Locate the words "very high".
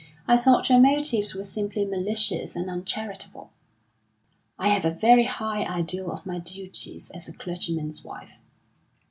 4.95-5.61